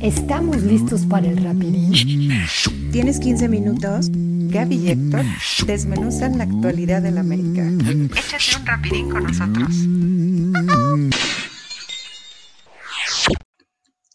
¿Estamos 0.00 0.62
listos 0.62 1.04
para 1.06 1.26
el 1.26 1.38
rapidín? 1.42 1.92
¿Tienes 2.92 3.18
15 3.18 3.48
minutos? 3.48 4.10
Gaby 4.12 4.76
y 4.76 4.90
Héctor 4.90 5.24
desmenuzan 5.66 6.38
la 6.38 6.44
actualidad 6.44 7.02
del 7.02 7.18
América. 7.18 7.68
Échate 7.68 8.60
un 8.60 8.66
rapidín 8.66 9.10
con 9.10 9.24
nosotros. 9.24 9.68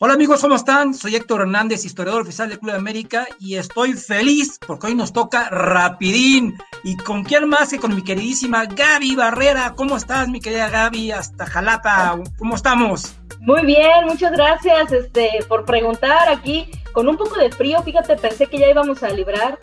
Hola 0.05 0.15
amigos, 0.15 0.41
¿cómo 0.41 0.55
están? 0.55 0.93
Soy 0.93 1.15
Héctor 1.15 1.43
Hernández, 1.43 1.85
historiador 1.85 2.23
oficial 2.23 2.49
del 2.49 2.59
Club 2.59 2.71
de 2.73 2.77
América 2.77 3.25
y 3.39 3.55
estoy 3.55 3.93
feliz 3.93 4.59
porque 4.67 4.87
hoy 4.87 4.95
nos 4.95 5.13
toca 5.13 5.47
rapidín. 5.47 6.57
¿Y 6.83 6.97
con 6.97 7.23
quién 7.23 7.47
más 7.47 7.69
que 7.69 7.79
con 7.79 7.95
mi 7.95 8.03
queridísima 8.03 8.65
Gaby 8.65 9.15
Barrera? 9.15 9.75
¿Cómo 9.77 9.95
estás, 9.95 10.27
mi 10.27 10.41
querida 10.41 10.67
Gaby? 10.67 11.11
Hasta 11.11 11.45
Jalapa, 11.45 12.19
¿cómo 12.37 12.57
estamos? 12.57 13.15
Muy 13.39 13.65
bien, 13.65 14.05
muchas 14.05 14.33
gracias 14.33 14.91
este, 14.91 15.29
por 15.47 15.63
preguntar 15.63 16.27
aquí. 16.27 16.69
Con 16.91 17.07
un 17.07 17.15
poco 17.15 17.39
de 17.39 17.49
frío, 17.49 17.81
fíjate, 17.81 18.17
pensé 18.17 18.47
que 18.47 18.59
ya 18.59 18.67
íbamos 18.69 19.03
a 19.03 19.09
librar 19.09 19.57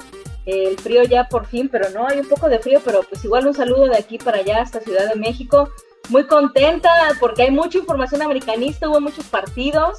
el 0.46 0.78
frío 0.78 1.02
ya 1.02 1.28
por 1.28 1.45
fin, 1.48 1.68
pero 1.70 1.90
no, 1.90 2.09
hay 2.09 2.18
un 2.18 2.26
poco 2.26 2.48
de 2.48 2.60
frío, 2.60 2.80
pero 2.82 3.02
pues 3.02 3.22
igual 3.26 3.46
un 3.46 3.52
saludo 3.52 3.88
de 3.88 3.98
aquí 3.98 4.16
para 4.16 4.38
allá 4.38 4.62
hasta 4.62 4.80
Ciudad 4.80 5.06
de 5.06 5.20
México. 5.20 5.68
Muy 6.09 6.26
contenta 6.26 6.90
porque 7.20 7.42
hay 7.42 7.50
mucha 7.50 7.76
información 7.76 8.22
americanista, 8.22 8.88
hubo 8.88 9.02
muchos 9.02 9.26
partidos. 9.26 9.98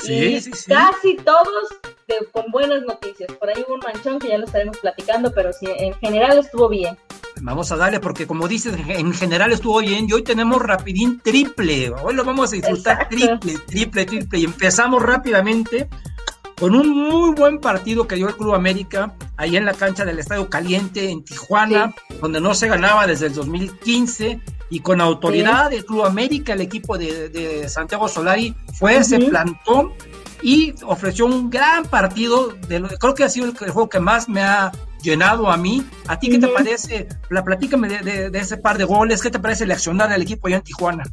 Sí, 0.00 0.14
y 0.14 0.40
sí, 0.40 0.52
sí. 0.54 0.70
Casi 0.70 1.16
todos 1.16 1.68
con 2.32 2.50
buenas 2.50 2.82
noticias. 2.82 3.30
Por 3.32 3.48
ahí 3.48 3.64
hubo 3.66 3.74
un 3.74 3.80
manchón 3.80 4.18
que 4.18 4.28
ya 4.28 4.38
lo 4.38 4.46
estaremos 4.46 4.78
platicando, 4.78 5.32
pero 5.32 5.52
sí, 5.52 5.66
en 5.66 5.94
general 5.94 6.38
estuvo 6.38 6.68
bien. 6.68 6.96
Vamos 7.40 7.70
a 7.70 7.76
darle, 7.76 8.00
porque 8.00 8.26
como 8.26 8.48
dices, 8.48 8.74
en 8.88 9.12
general 9.12 9.52
estuvo 9.52 9.80
bien 9.80 10.06
y 10.08 10.12
hoy 10.12 10.22
tenemos 10.22 10.60
rapidín 10.60 11.20
triple. 11.20 11.90
Hoy 11.90 12.14
lo 12.14 12.24
vamos 12.24 12.52
a 12.52 12.56
disfrutar 12.56 13.02
Exacto. 13.02 13.16
triple, 13.16 13.58
triple, 13.66 14.06
triple. 14.06 14.38
Y 14.40 14.44
empezamos 14.44 15.02
rápidamente 15.02 15.88
con 16.58 16.74
un 16.74 16.88
muy 16.88 17.30
buen 17.34 17.58
partido 17.60 18.06
que 18.08 18.16
dio 18.16 18.28
el 18.28 18.36
Club 18.36 18.54
América 18.54 19.14
ahí 19.36 19.56
en 19.56 19.64
la 19.64 19.74
cancha 19.74 20.04
del 20.04 20.18
Estadio 20.18 20.48
Caliente 20.50 21.10
en 21.10 21.24
Tijuana, 21.24 21.94
donde 22.20 22.40
no 22.40 22.54
se 22.54 22.66
ganaba 22.68 23.06
desde 23.06 23.26
el 23.26 23.34
2015 23.34 24.40
y 24.70 24.80
con 24.80 25.00
autoridad 25.00 25.70
del 25.70 25.84
Club 25.84 26.04
América, 26.04 26.52
el 26.52 26.60
equipo 26.60 26.98
de, 26.98 27.28
de 27.28 27.68
Santiago 27.68 28.08
Solari 28.08 28.54
fue, 28.74 29.02
se 29.04 29.16
Ujú. 29.18 29.28
plantó 29.30 29.94
y 30.42 30.74
ofreció 30.84 31.26
un 31.26 31.48
gran 31.48 31.84
partido. 31.84 32.48
De 32.68 32.78
lo- 32.80 32.88
creo 32.88 33.14
que 33.14 33.24
ha 33.24 33.28
sido 33.28 33.46
el, 33.46 33.52
el 33.60 33.70
juego 33.70 33.88
que 33.88 34.00
más 34.00 34.28
me 34.28 34.42
ha 34.42 34.70
llenado 35.02 35.50
a 35.50 35.56
mí. 35.56 35.84
¿A 36.06 36.18
ti 36.18 36.28
qué 36.28 36.38
te 36.38 36.48
parece? 36.48 37.08
La, 37.30 37.42
platícame 37.44 37.88
de, 37.88 37.98
de- 38.00 38.30
de 38.30 38.38
ese 38.38 38.56
par 38.58 38.76
de 38.78 38.84
goles. 38.84 39.22
¿Qué 39.22 39.30
te 39.30 39.38
parece 39.38 39.64
el 39.64 39.70
accionar 39.70 40.10
del 40.10 40.22
equipo 40.22 40.48
allá 40.48 40.56
en 40.56 40.62
Tijuana? 40.62 41.04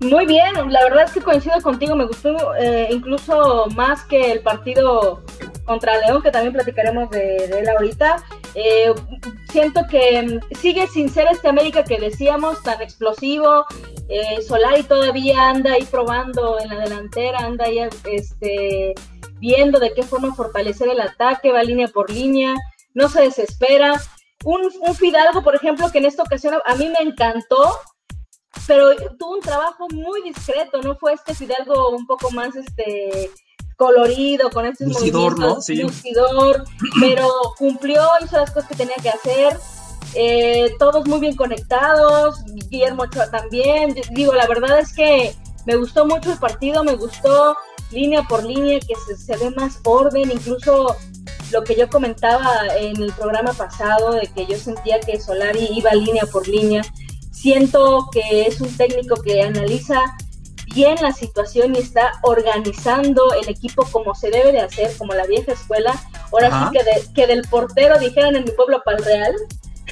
Muy 0.00 0.26
bien, 0.26 0.52
la 0.70 0.84
verdad 0.84 1.04
es 1.04 1.12
que 1.12 1.20
coincido 1.20 1.58
contigo, 1.62 1.96
me 1.96 2.04
gustó 2.04 2.54
eh, 2.56 2.88
incluso 2.90 3.66
más 3.74 4.04
que 4.04 4.30
el 4.30 4.40
partido 4.40 5.22
contra 5.64 5.96
León, 5.98 6.22
que 6.22 6.30
también 6.30 6.52
platicaremos 6.52 7.08
de, 7.10 7.46
él 7.46 7.68
ahorita. 7.68 8.22
Eh, 8.54 8.92
siento 9.50 9.80
que 9.90 10.22
mm, 10.22 10.54
sigue 10.56 10.86
sin 10.86 11.08
ser 11.08 11.28
este 11.30 11.48
América 11.48 11.82
que 11.82 11.98
decíamos, 11.98 12.62
tan 12.62 12.82
explosivo. 12.82 13.64
Eh, 14.08 14.42
Solari 14.42 14.82
todavía 14.82 15.48
anda 15.48 15.72
ahí 15.72 15.84
probando 15.84 16.60
en 16.60 16.68
la 16.68 16.80
delantera, 16.80 17.38
anda 17.38 17.64
ahí 17.64 17.78
este, 18.04 18.94
viendo 19.38 19.80
de 19.80 19.94
qué 19.94 20.02
forma 20.02 20.34
fortalecer 20.34 20.88
el 20.90 21.00
ataque, 21.00 21.52
va 21.52 21.62
línea 21.62 21.88
por 21.88 22.10
línea, 22.10 22.54
no 22.92 23.08
se 23.08 23.22
desespera. 23.22 24.00
Un, 24.44 24.60
un 24.80 24.94
Fidalgo, 24.94 25.42
por 25.42 25.56
ejemplo, 25.56 25.90
que 25.90 25.98
en 25.98 26.04
esta 26.04 26.22
ocasión 26.22 26.54
a 26.66 26.74
mí 26.74 26.88
me 26.90 27.00
encantó, 27.00 27.78
pero 28.66 28.90
tuvo 29.18 29.34
un 29.34 29.40
trabajo 29.40 29.86
muy 29.92 30.22
discreto, 30.22 30.80
no 30.82 30.96
fue 30.96 31.12
este 31.12 31.34
Fidalgo 31.34 31.90
un 31.90 32.06
poco 32.06 32.30
más 32.30 32.54
este 32.56 33.30
colorido, 33.76 34.50
con 34.50 34.66
estos 34.66 34.88
Lucidor, 34.88 35.32
movimientos, 35.32 35.56
¿no? 35.56 35.60
Sí. 35.60 35.76
lucidor, 35.76 36.64
pero 37.00 37.28
cumplió, 37.58 38.02
hizo 38.24 38.36
las 38.36 38.50
cosas 38.50 38.68
que 38.68 38.76
tenía 38.76 38.96
que 38.96 39.10
hacer, 39.10 39.58
eh, 40.14 40.74
todos 40.78 41.06
muy 41.06 41.20
bien 41.20 41.36
conectados, 41.36 42.42
Guillermo 42.70 43.02
Ochoa 43.02 43.30
también, 43.30 43.94
digo, 44.12 44.32
la 44.32 44.46
verdad 44.46 44.78
es 44.78 44.94
que 44.94 45.34
me 45.66 45.76
gustó 45.76 46.06
mucho 46.06 46.32
el 46.32 46.38
partido, 46.38 46.84
me 46.84 46.94
gustó 46.94 47.56
línea 47.90 48.22
por 48.22 48.44
línea, 48.44 48.80
que 48.80 48.94
se, 49.06 49.16
se 49.16 49.36
ve 49.36 49.50
más 49.50 49.78
orden, 49.84 50.30
incluso 50.30 50.96
lo 51.52 51.62
que 51.62 51.76
yo 51.76 51.88
comentaba 51.88 52.66
en 52.78 53.00
el 53.00 53.12
programa 53.12 53.52
pasado, 53.52 54.12
de 54.12 54.26
que 54.28 54.46
yo 54.46 54.56
sentía 54.56 55.00
que 55.00 55.20
Solari 55.20 55.68
iba 55.72 55.92
línea 55.92 56.24
por 56.26 56.48
línea, 56.48 56.82
siento 57.40 58.08
que 58.10 58.46
es 58.46 58.60
un 58.60 58.74
técnico 58.76 59.20
que 59.22 59.42
analiza 59.42 60.00
bien 60.74 60.96
la 61.00 61.12
situación 61.12 61.74
y 61.74 61.78
está 61.78 62.12
organizando 62.22 63.32
el 63.34 63.48
equipo 63.48 63.86
como 63.92 64.14
se 64.14 64.30
debe 64.30 64.52
de 64.52 64.60
hacer, 64.60 64.96
como 64.96 65.12
la 65.14 65.26
vieja 65.26 65.52
escuela. 65.52 65.92
Ahora 66.32 66.48
Ajá. 66.48 66.70
sí 66.72 66.78
que, 66.78 66.84
de- 66.84 67.12
que 67.14 67.26
del 67.26 67.42
portero 67.42 67.98
dijeran 67.98 68.36
en 68.36 68.44
mi 68.44 68.50
pueblo 68.52 68.82
pal 68.84 68.98
real. 69.04 69.34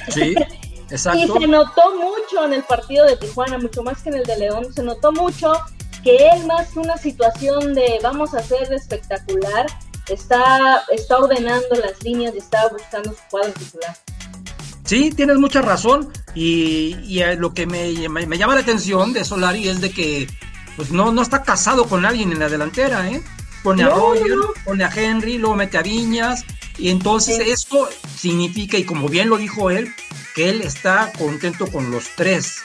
Sí, 0.09 0.35
Y 0.87 0.93
exacto. 0.93 1.39
se 1.39 1.47
notó 1.47 1.81
mucho 1.95 2.45
en 2.45 2.53
el 2.53 2.63
partido 2.63 3.05
de 3.05 3.17
Tijuana, 3.17 3.57
mucho 3.57 3.81
más 3.81 4.01
que 4.03 4.09
en 4.09 4.15
el 4.17 4.23
de 4.23 4.37
León, 4.37 4.71
se 4.73 4.83
notó 4.83 5.11
mucho 5.11 5.53
que 6.03 6.15
él 6.27 6.45
más 6.45 6.67
que 6.71 6.79
una 6.79 6.97
situación 6.97 7.73
de 7.73 7.99
vamos 8.03 8.35
a 8.35 8.37
hacer 8.39 8.71
espectacular, 8.71 9.65
está, 10.09 10.83
está 10.91 11.17
ordenando 11.17 11.75
las 11.83 12.03
líneas 12.03 12.35
y 12.35 12.37
está 12.37 12.67
buscando 12.69 13.09
su 13.11 13.19
cuadro 13.31 13.51
titular. 13.53 13.95
Sí, 14.85 15.11
tienes 15.11 15.37
mucha 15.37 15.61
razón. 15.61 16.09
Y, 16.35 16.95
y, 17.05 17.21
eh, 17.21 17.35
lo 17.35 17.53
que 17.53 17.65
me, 17.65 18.07
me- 18.09 18.25
me 18.27 18.37
llama 18.37 18.55
la 18.55 18.61
atención 18.61 19.13
de 19.13 19.23
Solari 19.25 19.67
es 19.67 19.81
de 19.81 19.91
que 19.91 20.27
pues 20.75 20.91
no, 20.91 21.11
no 21.13 21.21
está 21.21 21.41
casado 21.43 21.85
con 21.87 22.05
alguien 22.05 22.31
en 22.33 22.39
la 22.39 22.49
delantera, 22.49 23.09
¿eh? 23.09 23.23
Pone 23.63 23.83
a 23.83 23.89
Roger, 23.89 24.35
no. 24.35 24.47
pone 24.65 24.83
a 24.83 24.91
Henry, 24.93 25.37
luego 25.37 25.55
mete 25.55 25.77
a 25.77 25.81
Viñas. 25.81 26.43
Y 26.77 26.89
entonces 26.89 27.37
Sí. 27.37 27.49
esto 27.49 27.89
significa, 28.17 28.77
y 28.77 28.83
como 28.83 29.07
bien 29.07 29.29
lo 29.29 29.37
dijo 29.37 29.71
él, 29.71 29.93
que 30.35 30.49
él 30.49 30.61
está 30.61 31.11
contento 31.17 31.65
con 31.67 31.89
los 31.91 32.09
tres. 32.17 32.57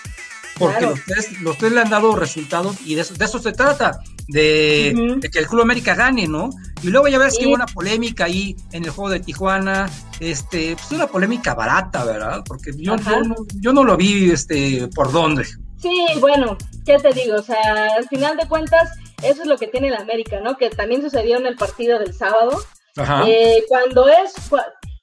Porque 0.59 0.79
Claro. 0.79 0.91
los, 0.97 1.05
tres, 1.07 1.41
los 1.41 1.57
tres 1.59 1.73
le 1.73 1.81
han 1.81 1.91
dado 1.91 2.17
resultados 2.17 2.77
y 2.85 2.97
de 2.97 3.03
eso, 3.03 3.15
de 3.15 3.25
eso 3.25 3.39
se 3.39 3.53
trata, 3.53 4.01
de, 4.31 5.19
que 5.31 5.39
el 5.39 5.47
Club 5.47 5.63
América 5.63 5.95
gane, 5.95 6.27
¿no? 6.27 6.51
Y 6.83 6.89
luego 6.89 7.09
ya 7.09 7.19
ves 7.19 7.37
que 7.39 7.47
hubo 7.47 7.55
una 7.55 7.67
polémica 7.67 8.25
ahí 8.25 8.57
en 8.73 8.85
el 8.85 8.91
juego 8.91 9.11
de 9.11 9.21
Tijuana, 9.21 9.91
este, 10.21 10.77
pues 10.77 10.93
una 10.93 11.07
polémica 11.07 11.55
barata, 11.55 12.05
¿verdad? 12.05 12.43
Porque 12.47 12.73
yo, 12.77 12.97
no, 12.97 13.35
yo 13.57 13.73
no 13.73 13.85
lo 13.85 13.97
vi 13.97 14.31
este, 14.31 14.89
por 14.95 15.13
dónde. 15.13 15.45
Sí, 15.81 16.07
bueno, 16.21 16.57
¿qué 16.85 16.99
te 16.99 17.13
digo? 17.13 17.37
O 17.37 17.43
sea, 17.43 17.95
al 17.97 18.09
final 18.09 18.37
de 18.37 18.47
cuentas, 18.47 18.91
eso 19.23 19.43
es 19.43 19.49
lo 19.49 19.59
que 19.59 19.67
tiene 19.67 19.89
el 19.89 19.97
América, 19.97 20.41
¿no? 20.41 20.57
Que 20.57 20.71
también 20.71 21.03
sucedió 21.03 21.39
en 21.39 21.47
el 21.47 21.57
partido 21.57 21.99
del 21.99 22.15
sábado. 22.15 22.61
Ajá. 22.97 23.25
Eh, 23.27 23.65
cuando 23.69 24.09
es, 24.09 24.33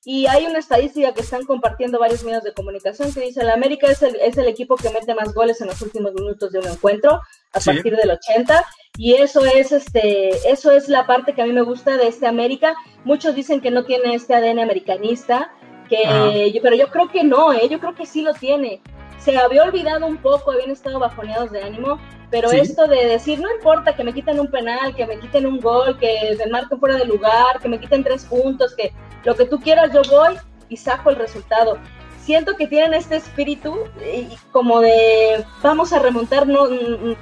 y 0.09 0.25
hay 0.27 0.45
una 0.45 0.59
estadística 0.59 1.13
que 1.13 1.19
están 1.19 1.43
compartiendo 1.43 1.99
varios 1.99 2.23
medios 2.23 2.41
de 2.43 2.53
comunicación 2.53 3.13
que 3.13 3.19
dice, 3.19 3.41
el 3.41 3.49
América 3.49 3.87
es 3.91 4.01
el, 4.01 4.15
es 4.21 4.37
el 4.37 4.47
equipo 4.47 4.77
que 4.77 4.89
mete 4.89 5.13
más 5.13 5.33
goles 5.33 5.59
en 5.59 5.67
los 5.67 5.81
últimos 5.81 6.13
minutos 6.13 6.53
de 6.53 6.59
un 6.59 6.67
encuentro, 6.67 7.19
a 7.51 7.59
Sí. 7.59 7.71
partir 7.73 7.97
del 7.97 8.11
80, 8.11 8.63
y 8.97 9.15
eso 9.15 9.45
es, 9.45 9.73
este, 9.73 10.29
eso 10.49 10.71
es 10.71 10.87
la 10.87 11.05
parte 11.05 11.33
que 11.33 11.41
a 11.41 11.45
mí 11.45 11.51
me 11.51 11.61
gusta 11.61 11.97
de 11.97 12.07
este 12.07 12.25
América. 12.25 12.73
Muchos 13.03 13.35
dicen 13.35 13.59
que 13.59 13.69
no 13.69 13.83
tiene 13.83 14.15
este 14.15 14.33
ADN 14.33 14.59
americanista, 14.61 15.51
que, 15.89 16.51
yo- 16.53 16.61
pero 16.61 16.75
yo 16.77 16.87
creo 16.87 17.09
que 17.09 17.25
no, 17.25 17.51
¿eh? 17.51 17.67
yo 17.69 17.79
creo 17.81 17.93
que 17.93 18.05
sí 18.05 18.21
lo 18.21 18.33
tiene. 18.33 18.81
Se 19.27 19.37
había 19.37 19.63
olvidado 19.63 20.05
un 20.07 20.15
poco, 20.15 20.51
habían 20.53 20.71
estado 20.71 20.99
bajoneados 20.99 21.51
de 21.51 21.61
ánimo, 21.61 21.99
pero 22.31 22.47
Sí. 22.49 22.59
esto 22.59 22.87
de 22.87 23.07
decir, 23.07 23.41
no 23.41 23.51
importa 23.53 23.93
que 23.93 24.01
me 24.05 24.13
quiten 24.13 24.39
un 24.39 24.49
penal, 24.49 24.95
que 24.95 25.05
me 25.05 25.19
quiten 25.19 25.45
un 25.45 25.59
gol, 25.59 25.99
que 25.99 26.37
me 26.39 26.45
marquen 26.49 26.79
fuera 26.79 26.95
de 26.95 27.03
lugar, 27.03 27.59
que 27.61 27.67
me 27.67 27.77
quiten 27.77 28.05
tres 28.05 28.23
puntos, 28.23 28.73
que 28.73 28.93
lo 29.25 29.35
que 29.35 29.43
tú 29.43 29.59
quieras, 29.59 29.91
yo 29.93 30.01
voy 30.09 30.37
y 30.69 30.77
saco 30.77 31.09
el 31.09 31.17
resultado. 31.17 31.77
Siento 32.21 32.55
que 32.55 32.67
tienen 32.67 32.93
este 32.93 33.17
espíritu 33.17 33.75
eh, 33.99 34.29
como 34.53 34.79
de 34.79 35.43
vamos 35.61 35.91
a 35.91 35.99
remontar, 35.99 36.47
no, 36.47 36.67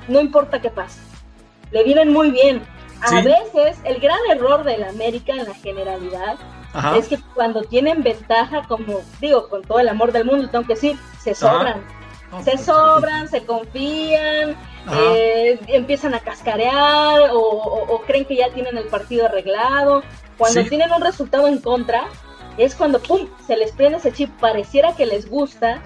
no 0.07 0.21
importa 0.21 0.61
qué 0.61 0.69
pase. 0.69 0.99
Le 1.71 1.83
vienen 1.83 2.13
muy 2.13 2.29
bien. 2.29 2.61
A 3.01 3.07
Sí. 3.07 3.15
veces 3.23 3.79
el 3.83 3.99
gran 3.99 4.19
error 4.29 4.63
del 4.63 4.83
América 4.83 5.33
en 5.33 5.45
la 5.45 5.55
generalidad 5.55 6.35
Ajá. 6.75 6.97
es 6.97 7.07
que 7.07 7.17
cuando 7.33 7.63
tienen 7.63 8.03
ventaja, 8.03 8.63
como 8.67 9.01
digo, 9.21 9.47
con 9.49 9.61
todo 9.63 9.79
el 9.79 9.87
amor 9.89 10.11
del 10.11 10.25
mundo, 10.25 10.49
tengo 10.49 10.65
que 10.67 10.73
decir, 10.75 10.97
se 11.19 11.33
sobran. 11.33 11.81
Se 12.43 12.51
pues, 12.51 12.65
sobran, 12.65 13.29
se 13.29 13.45
confían, 13.45 14.55
eh, 14.93 15.59
empiezan 15.67 16.13
a 16.13 16.19
cascarear 16.19 17.29
o, 17.31 17.37
o- 17.39 17.95
o 17.95 18.01
creen 18.01 18.25
que 18.25 18.35
ya 18.35 18.49
tienen 18.49 18.77
el 18.77 18.85
partido 18.87 19.25
arreglado. 19.25 20.03
Cuando 20.37 20.61
Sí. 20.63 20.69
tienen 20.69 20.91
un 20.91 21.01
resultado 21.01 21.47
en 21.47 21.59
contra, 21.59 22.03
es 22.57 22.75
cuando 22.75 22.99
pum, 22.99 23.27
se 23.47 23.55
les 23.55 23.71
prende 23.71 23.99
ese 23.99 24.11
chip. 24.11 24.29
Pareciera 24.39 24.93
que 24.95 25.05
les 25.05 25.29
gusta, 25.29 25.79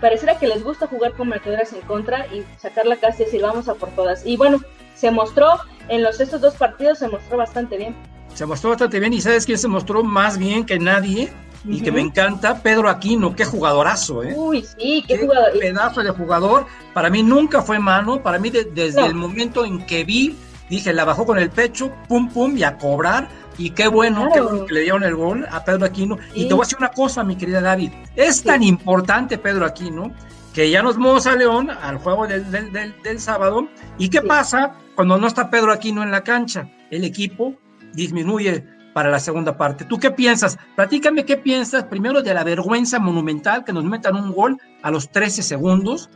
pareciera 0.00 0.38
que 0.38 0.46
les 0.46 0.64
gusta 0.64 0.86
jugar 0.86 1.12
con 1.12 1.28
marcadoras 1.28 1.72
en 1.74 1.80
contra 1.82 2.26
y 2.28 2.44
sacar 2.58 2.86
la 2.86 2.96
casa 2.96 3.22
y 3.22 3.24
decir 3.26 3.42
vamos 3.42 3.68
a 3.68 3.74
por 3.74 3.90
todas. 3.90 4.24
Y 4.24 4.36
bueno, 4.38 4.58
se 4.94 5.10
mostró 5.10 5.58
en 5.88 6.02
los 6.02 6.20
estos 6.20 6.40
dos 6.40 6.54
partidos, 6.54 6.98
se 7.00 7.08
mostró 7.08 7.36
bastante 7.36 7.76
bien. 7.76 7.94
Se 8.36 8.44
mostró 8.44 8.70
bastante 8.70 9.00
bien 9.00 9.14
y 9.14 9.20
¿sabes 9.22 9.46
quién 9.46 9.56
se 9.56 9.66
mostró 9.66 10.04
más 10.04 10.36
bien 10.36 10.66
que 10.66 10.78
nadie? 10.78 11.32
Y 11.64 11.80
que 11.80 11.90
me 11.90 12.00
encanta, 12.02 12.62
Pedro 12.62 12.88
Aquino, 12.90 13.34
qué 13.34 13.44
jugadorazo, 13.46 14.22
¿eh? 14.22 14.34
Uy, 14.36 14.62
sí, 14.62 15.02
qué, 15.08 15.16
Qué 15.18 15.26
jugador. 15.26 15.58
pedazo 15.58 16.02
de 16.02 16.10
jugador. 16.10 16.66
Para 16.92 17.08
mí 17.10 17.22
nunca 17.22 17.62
fue 17.62 17.78
mano. 17.78 18.22
Para 18.22 18.38
mí, 18.38 18.50
de- 18.50 18.64
desde 18.72 19.00
No. 19.00 19.06
el 19.06 19.14
momento 19.14 19.64
en 19.64 19.84
que 19.86 20.04
vi 20.04 20.36
dije, 20.68 20.92
la 20.92 21.04
bajó 21.04 21.24
con 21.26 21.38
el 21.38 21.48
pecho, 21.50 21.90
pum, 22.08 22.28
pum, 22.28 22.56
y 22.58 22.62
a 22.62 22.76
cobrar. 22.76 23.28
Y 23.58 23.70
qué 23.70 23.88
bueno, 23.88 24.28
que 24.68 24.74
le 24.74 24.80
dieron 24.82 25.02
el 25.02 25.16
gol 25.16 25.46
a 25.50 25.64
Pedro 25.64 25.86
Aquino. 25.86 26.18
Y 26.34 26.46
te 26.46 26.52
voy 26.54 26.62
a 26.62 26.66
decir 26.66 26.78
una 26.78 26.90
cosa, 26.90 27.24
mi 27.24 27.36
querida 27.36 27.62
David. 27.62 27.90
Es 28.14 28.42
tan 28.42 28.62
importante 28.62 29.38
Pedro 29.38 29.64
Aquino 29.64 30.12
que 30.52 30.70
ya 30.70 30.82
nos 30.82 30.96
vamos 30.98 31.26
a 31.26 31.34
León 31.34 31.70
al 31.70 31.96
juego 31.98 32.26
del, 32.28 32.44
del, 32.50 33.18
sábado. 33.20 33.66
¿Y 33.98 34.08
qué 34.10 34.20
pasa 34.22 34.74
cuando 34.94 35.16
no 35.18 35.26
está 35.26 35.50
Pedro 35.50 35.72
Aquino 35.72 36.02
en 36.02 36.10
la 36.10 36.22
cancha? 36.22 36.68
El 36.90 37.02
equipo 37.04 37.54
disminuye 37.96 38.64
para 38.94 39.10
la 39.10 39.18
segunda 39.18 39.56
parte. 39.56 39.84
¿Tú 39.84 39.98
qué 39.98 40.10
piensas? 40.10 40.56
Platícame 40.74 41.24
qué 41.24 41.36
piensas 41.36 41.84
primero 41.84 42.22
de 42.22 42.32
la 42.32 42.44
vergüenza 42.44 42.98
monumental 42.98 43.64
que 43.64 43.72
nos 43.72 43.84
metan 43.84 44.14
un 44.16 44.32
gol 44.32 44.58
a 44.82 44.90
los 44.90 45.10
13 45.10 45.42
segundos. 45.42 46.08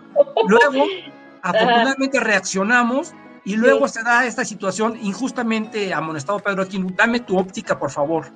Luego, 0.46 0.86
afortunadamente 1.42 2.20
reaccionamos 2.20 3.12
y 3.44 3.56
luego 3.56 3.88
se 3.88 4.02
da 4.02 4.24
esta 4.24 4.44
situación 4.44 4.98
injustamente 5.02 5.92
amonestado 5.92 6.38
Pedro 6.38 6.62
Aquino. 6.62 6.88
Dame 6.94 7.20
tu 7.20 7.38
óptica, 7.38 7.78
por 7.78 7.90
favor. 7.90 8.26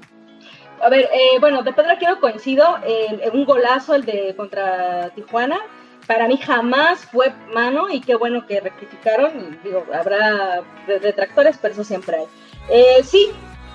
A 0.82 0.90
ver, 0.90 1.04
eh, 1.04 1.38
bueno, 1.40 1.62
de 1.62 1.72
Pedro 1.72 1.92
Aquino 1.92 2.20
coincido, 2.20 2.78
en 2.86 3.38
un 3.38 3.46
golazo 3.46 3.94
el 3.94 4.04
de 4.04 4.34
contra 4.36 5.08
Tijuana, 5.14 5.58
para 6.06 6.28
mí 6.28 6.36
jamás 6.36 7.06
fue 7.06 7.32
mano 7.54 7.88
y 7.88 8.00
qué 8.00 8.14
bueno 8.14 8.46
que 8.46 8.60
rectificaron. 8.60 9.58
Digo, 9.64 9.86
habrá 9.92 10.62
detractores, 10.86 11.58
pero 11.60 11.72
eso 11.72 11.84
siempre 11.84 12.18
hay. 12.18 12.26
Eh, 12.68 13.02
sí, 13.04 13.30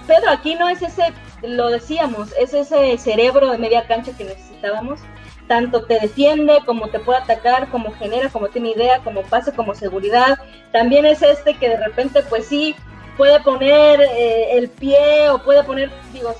Pedro 0.07 0.31
aquí 0.31 0.55
no 0.55 0.67
es 0.67 0.81
ese, 0.81 1.13
lo 1.41 1.69
decíamos, 1.69 2.33
es 2.39 2.53
ese 2.53 2.97
cerebro 2.97 3.51
de 3.51 3.57
media 3.57 3.85
cancha 3.87 4.11
que 4.17 4.23
necesitábamos. 4.23 4.99
Tanto 5.47 5.85
te 5.85 5.99
defiende, 5.99 6.59
como 6.65 6.89
te 6.89 6.99
puede 6.99 7.19
atacar, 7.19 7.69
como 7.69 7.91
genera, 7.93 8.29
como 8.29 8.49
tiene 8.49 8.71
idea, 8.71 8.99
como 8.99 9.23
pase, 9.23 9.51
como 9.51 9.73
seguridad. 9.73 10.37
También 10.71 11.05
es 11.05 11.23
este 11.23 11.55
que 11.55 11.69
de 11.69 11.77
repente, 11.77 12.21
pues 12.29 12.45
sí, 12.45 12.75
puede 13.17 13.39
poner 13.39 13.99
eh, 13.99 14.57
el 14.57 14.69
pie 14.69 15.29
o 15.29 15.43
puede 15.43 15.63
poner, 15.63 15.91
digo, 16.13 16.33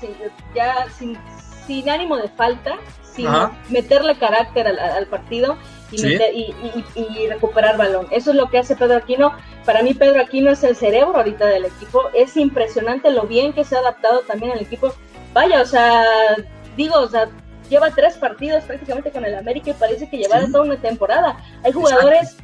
ya 0.54 0.86
sin, 0.96 1.18
sin 1.66 1.90
ánimo 1.90 2.16
de 2.16 2.28
falta, 2.28 2.76
sin 3.02 3.28
meterle 3.68 4.16
carácter 4.16 4.68
al 4.68 5.06
partido 5.06 5.58
y, 5.92 7.26
recuperar 7.28 7.76
balón. 7.76 8.06
Eso 8.10 8.30
es 8.30 8.36
lo 8.36 8.48
que 8.48 8.58
hace 8.58 8.76
Pedro 8.76 8.96
Aquino. 8.96 9.32
Para 9.64 9.82
mí 9.82 9.94
Pedro 9.94 10.20
Aquino 10.20 10.50
es 10.50 10.62
el 10.62 10.76
cerebro 10.76 11.16
ahorita 11.16 11.46
del 11.46 11.64
equipo. 11.64 12.10
Es 12.14 12.36
impresionante 12.36 13.10
lo 13.10 13.24
bien 13.24 13.52
que 13.52 13.64
se 13.64 13.76
ha 13.76 13.80
adaptado 13.80 14.20
también 14.20 14.52
al 14.52 14.60
equipo. 14.60 14.94
Vaya, 15.32 15.62
o 15.62 15.66
sea, 15.66 16.04
digo, 16.76 16.98
o 16.98 17.08
sea, 17.08 17.28
lleva 17.68 17.90
tres 17.90 18.16
partidos 18.16 18.64
prácticamente 18.64 19.10
con 19.10 19.24
el 19.24 19.34
América 19.34 19.70
y 19.70 19.74
parece 19.74 20.08
que 20.08 20.18
lleva 20.18 20.40
toda 20.46 20.62
una 20.62 20.76
temporada. 20.76 21.36
Hay 21.64 21.72
jugadores 21.72 22.36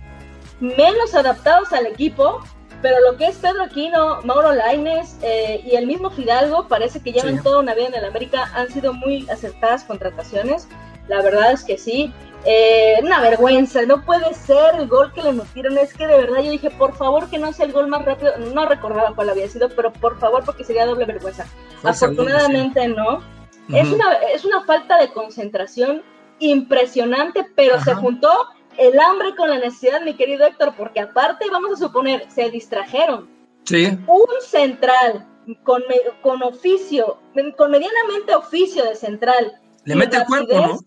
menos 0.60 1.14
adaptados 1.14 1.72
al 1.72 1.86
equipo, 1.86 2.40
pero 2.80 2.96
lo 3.00 3.16
que 3.16 3.26
es 3.26 3.36
Pedro 3.36 3.64
Aquino, 3.64 4.22
Mauro 4.22 4.52
Laines 4.52 5.16
eh, 5.22 5.60
y 5.64 5.74
el 5.76 5.86
mismo 5.86 6.10
Fidalgo 6.10 6.68
parece 6.68 7.00
que 7.00 7.12
llevan 7.12 7.42
toda 7.42 7.60
una 7.60 7.74
vida 7.74 7.88
en 7.88 7.94
el 7.94 8.04
América. 8.04 8.50
Han 8.54 8.70
sido 8.70 8.92
muy 8.92 9.28
acertadas 9.28 9.84
contrataciones. 9.84 10.68
La 11.08 11.22
verdad 11.22 11.52
es 11.52 11.64
que 11.64 11.78
sí. 11.78 12.12
Eh, 12.48 13.00
una 13.02 13.20
vergüenza, 13.20 13.82
no 13.86 14.04
puede 14.04 14.32
ser 14.34 14.76
el 14.76 14.86
gol 14.86 15.12
que 15.12 15.22
le 15.22 15.32
metieron. 15.32 15.76
Es 15.78 15.92
que 15.92 16.06
de 16.06 16.16
verdad 16.16 16.42
yo 16.42 16.52
dije, 16.52 16.70
por 16.70 16.94
favor 16.94 17.28
que 17.28 17.38
no 17.38 17.52
sea 17.52 17.66
el 17.66 17.72
gol 17.72 17.88
más 17.88 18.04
rápido. 18.04 18.32
No 18.54 18.66
recordaba 18.66 19.14
cuál 19.16 19.30
había 19.30 19.48
sido, 19.48 19.68
pero 19.70 19.92
por 19.92 20.18
favor, 20.20 20.44
porque 20.44 20.62
sería 20.62 20.86
doble 20.86 21.06
vergüenza. 21.06 21.46
Afortunadamente 21.82 22.86
no. 22.86 23.20
es, 23.68 23.88
una, 23.88 24.12
es 24.32 24.44
una 24.44 24.62
falta 24.64 24.96
de 24.98 25.12
concentración 25.12 26.02
impresionante, 26.38 27.44
pero 27.56 27.80
se 27.82 27.94
juntó 27.94 28.30
el 28.78 28.98
hambre 29.00 29.34
con 29.34 29.50
la 29.50 29.58
necesidad, 29.58 30.02
mi 30.02 30.14
querido 30.14 30.46
Héctor, 30.46 30.74
porque 30.76 31.00
aparte, 31.00 31.46
vamos 31.50 31.72
a 31.72 31.86
suponer, 31.86 32.26
se 32.30 32.48
distrajeron. 32.50 33.28
Sí. 33.64 33.86
Un 34.06 34.26
central 34.40 35.26
con, 35.64 35.82
con 36.22 36.44
oficio, 36.44 37.18
con 37.56 37.70
medianamente 37.72 38.36
oficio 38.36 38.84
de 38.84 38.94
central. 38.94 39.60
Le 39.84 39.96
mete 39.96 40.16
el 40.18 40.24
cuerpo, 40.26 40.54
¿no? 40.54 40.78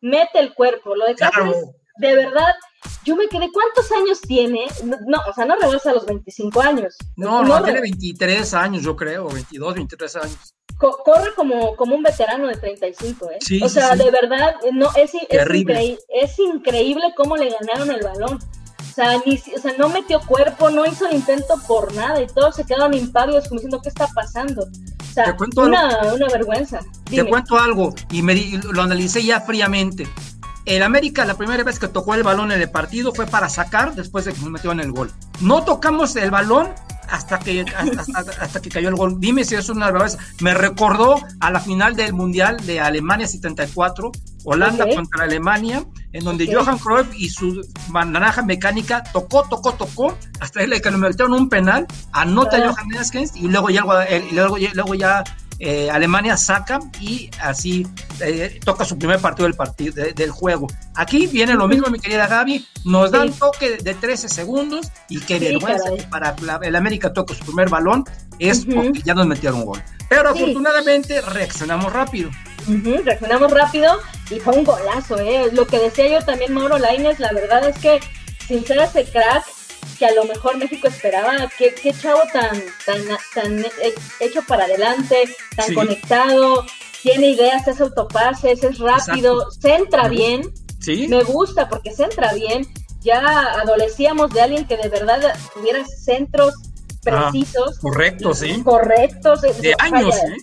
Mete 0.00 0.38
el 0.38 0.54
cuerpo. 0.54 0.94
Lo 0.94 1.06
de 1.06 1.14
Cáceres, 1.14 1.56
de 1.98 2.14
verdad, 2.14 2.54
yo 3.04 3.16
me 3.16 3.28
quedé, 3.28 3.50
¿cuántos 3.52 3.90
años 3.92 4.20
tiene? 4.20 4.66
No, 5.06 5.18
o 5.28 5.32
sea, 5.32 5.44
no 5.44 5.56
rebasa 5.56 5.92
los 5.92 6.06
25 6.06 6.60
años. 6.60 6.96
No, 7.16 7.42
no, 7.42 7.62
tiene 7.62 7.80
23 7.80 8.54
años, 8.54 8.82
yo 8.82 8.96
creo, 8.96 9.28
22, 9.28 9.74
23 9.74 10.16
años. 10.16 10.54
corre 10.76 11.34
como, 11.34 11.74
como 11.76 11.96
un 11.96 12.02
veterano 12.02 12.46
de 12.46 12.56
35, 12.56 13.30
¿eh? 13.30 13.38
Sí, 13.40 13.60
o 13.62 13.68
sea, 13.68 13.96
de 13.96 14.10
verdad, 14.10 14.54
no, 14.72 14.90
es, 14.94 15.12
es, 15.14 15.98
es 16.08 16.38
increíble 16.38 17.12
cómo 17.16 17.36
le 17.36 17.50
ganaron 17.50 17.90
el 17.90 18.02
balón. 18.02 18.38
O 18.98 19.00
sea, 19.00 19.22
ni, 19.24 19.36
o 19.36 19.60
sea, 19.60 19.74
no 19.78 19.88
metió 19.90 20.18
cuerpo, 20.22 20.70
no 20.70 20.84
hizo 20.84 21.06
el 21.06 21.14
intento 21.14 21.54
por 21.68 21.94
nada 21.94 22.20
y 22.20 22.26
todos 22.26 22.56
se 22.56 22.64
quedaron 22.64 22.94
impávidos 22.94 23.44
como 23.44 23.60
diciendo, 23.60 23.80
¿qué 23.80 23.90
está 23.90 24.08
pasando? 24.08 24.66
te 25.14 25.36
cuento 25.36 25.62
una, 25.62 26.00
vergüenza. 26.32 26.80
Te 27.04 27.24
cuento 27.24 27.56
algo 27.56 27.94
y 28.10 28.22
me, 28.22 28.34
lo 28.72 28.82
analicé 28.82 29.22
ya 29.22 29.40
fríamente. 29.40 30.08
El 30.64 30.82
América, 30.82 31.24
la 31.24 31.34
primera 31.34 31.62
vez 31.62 31.78
que 31.78 31.86
tocó 31.86 32.14
el 32.14 32.24
balón 32.24 32.50
en 32.50 32.60
el 32.60 32.70
partido 32.72 33.14
fue 33.14 33.26
para 33.26 33.48
sacar 33.48 33.94
después 33.94 34.24
de 34.24 34.32
que 34.32 34.40
nos 34.40 34.50
metió 34.50 34.72
en 34.72 34.80
el 34.80 34.90
gol. 34.90 35.12
No 35.40 35.64
tocamos 35.64 36.16
el 36.16 36.32
balón 36.32 36.68
hasta 37.08 37.38
que, 37.38 37.64
hasta, 38.40 38.60
que 38.60 38.68
cayó 38.68 38.88
el 38.88 38.96
gol. 38.96 39.20
Dime 39.20 39.44
si 39.44 39.54
eso 39.54 39.70
es 39.70 39.76
una 39.76 39.92
vergüenza. 39.92 40.18
Me 40.40 40.54
recordó 40.54 41.22
a 41.38 41.52
la 41.52 41.60
final 41.60 41.94
del 41.94 42.14
Mundial 42.14 42.56
de 42.66 42.80
Alemania 42.80 43.28
74, 43.28 44.10
Holanda 44.42 44.86
contra 44.92 45.22
Alemania, 45.22 45.84
en 46.12 46.24
donde 46.24 46.52
Johan 46.52 46.78
Cruyff 46.78 47.08
y 47.14 47.28
su 47.28 47.66
naranja 47.88 48.42
mecánica 48.42 49.02
tocó, 49.12 49.46
tocó, 49.48 49.72
tocó, 49.74 50.16
hasta 50.40 50.60
que 50.60 50.66
le 50.66 50.80
metieron 50.96 51.34
un 51.34 51.48
penal, 51.48 51.86
anota 52.12 52.58
Johan 52.58 52.88
Neskens 52.88 53.36
y 53.36 53.48
luego 53.48 53.70
ya, 53.70 53.82
luego, 54.32 54.56
luego 54.74 54.94
ya 54.94 55.24
eh, 55.60 55.90
Alemania 55.90 56.36
saca 56.36 56.78
y 57.00 57.30
así 57.40 57.84
eh, 58.20 58.60
toca 58.64 58.84
su 58.84 58.96
primer 58.96 59.18
partido 59.18 59.46
del, 59.48 59.56
partido 59.56 59.92
del 59.92 60.30
juego. 60.30 60.68
Aquí 60.94 61.26
viene 61.26 61.54
lo 61.54 61.66
mismo, 61.66 61.88
mi 61.88 61.98
querida 61.98 62.28
Gaby, 62.28 62.64
nos 62.84 63.10
dan 63.10 63.32
toque 63.32 63.78
de 63.78 63.94
13 63.94 64.28
segundos 64.28 64.92
y 65.08 65.18
qué 65.18 65.40
vergüenza 65.40 65.90
que 65.96 66.04
para 66.04 66.36
el 66.62 66.76
América 66.76 67.12
toque 67.12 67.34
su 67.34 67.44
primer 67.44 67.68
balón 67.68 68.04
es 68.38 68.64
porque 68.64 69.02
ya 69.04 69.14
nos 69.14 69.26
metieron 69.26 69.60
un 69.60 69.66
gol. 69.66 69.82
Pero 70.08 70.30
afortunadamente 70.30 71.20
reaccionamos 71.20 71.92
rápido. 71.92 72.30
reaccionamos 73.04 73.50
rápido 73.50 73.98
y 74.30 74.40
fue 74.40 74.56
un 74.56 74.64
golazo, 74.64 75.18
¿eh? 75.18 75.50
Lo 75.52 75.66
que 75.66 75.78
decía 75.78 76.08
yo 76.08 76.24
también, 76.24 76.52
Mauro 76.52 76.78
Laines, 76.78 77.18
la 77.18 77.32
verdad 77.32 77.68
es 77.68 77.78
que 77.78 78.00
sin 78.46 78.64
ser 78.64 78.78
ese 78.78 79.04
crack, 79.04 79.44
que 79.98 80.06
a 80.06 80.14
lo 80.14 80.24
mejor 80.24 80.56
México 80.56 80.88
esperaba. 80.88 81.50
Qué, 81.58 81.74
qué 81.74 81.92
chavo 81.92 82.20
tan, 82.32 82.62
tan, 82.86 83.00
tan 83.34 83.64
hecho 84.20 84.42
para 84.46 84.64
adelante, 84.64 85.24
tan 85.56 85.74
conectado, 85.74 86.64
tiene 87.02 87.28
ideas, 87.28 87.66
hace 87.66 87.82
autopases, 87.82 88.62
es 88.62 88.78
rápido, 88.78 89.50
centra 89.50 90.08
bien. 90.08 90.42
¿Sí? 90.80 91.08
Me 91.08 91.22
gusta 91.24 91.68
porque 91.68 91.92
centra 91.92 92.32
bien. 92.34 92.66
Ya 93.00 93.20
adolecíamos 93.60 94.30
de 94.30 94.40
alguien 94.40 94.66
que 94.66 94.76
de 94.76 94.88
verdad 94.88 95.20
tuviera 95.54 95.84
centros 95.84 96.54
ah, 97.06 97.30
precisos. 97.30 97.78
correctos, 97.78 98.38
sí. 98.38 98.62
Correctos. 98.62 99.42
De 99.42 99.74
años, 99.78 100.16
¿eh? 100.16 100.36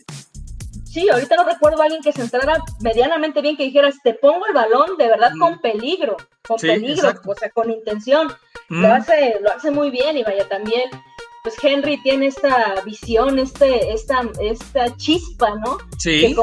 Sí, 0.96 1.10
ahorita 1.10 1.36
no 1.36 1.44
recuerdo 1.44 1.82
a 1.82 1.86
alguien 1.86 2.02
que 2.02 2.14
centrara 2.14 2.64
medianamente 2.80 3.42
bien, 3.42 3.58
que 3.58 3.64
dijeras, 3.64 3.96
te 4.02 4.14
pongo 4.14 4.46
el 4.46 4.54
balón 4.54 4.96
de 4.98 5.10
verdad 5.10 5.34
con 5.38 5.60
peligro, 5.60 6.16
con 6.48 6.56
peligro, 6.56 7.12
o 7.25 7.36
sea, 7.36 7.50
con 7.50 7.70
intención. 7.70 8.32
Lo, 8.70 8.94
hace, 8.94 9.36
lo 9.42 9.52
hace 9.52 9.72
muy 9.72 9.92
bien 9.92 10.18
y 10.18 10.24
vaya 10.24 10.48
también. 10.48 10.90
Pues 11.44 11.56
Henry 11.62 12.02
tiene 12.02 12.28
esta 12.28 12.75
visión, 12.86 13.40
este, 13.40 13.92
esta, 13.92 14.22
esta 14.40 14.96
chispa, 14.96 15.56
¿no? 15.66 15.80
Sí. 15.98 16.34